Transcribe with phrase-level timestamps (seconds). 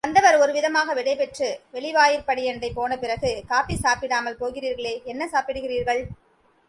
[0.03, 6.01] வந்தவர் ஒரு விதமாக விடைபெற்று வெளிவாயிற்படியண்டை போன பிறகு, காஃபி சாப்பிடாமல் போகிறீர்களே என்ன சாப்பிடுகிறீர்கள்?